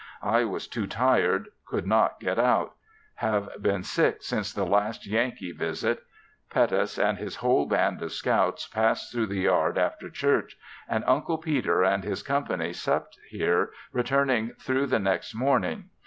[0.23, 2.73] I was too tired, could not get out;
[3.17, 6.01] have been sick since the last Yankee visit.
[6.49, 10.57] Pettus and his whole band of scouts passed through the yard after church,
[10.89, 15.91] and Uncle Peter and his company supped here returning through the next morning.